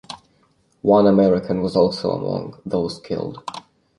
[0.81, 3.43] One American was also among those killed.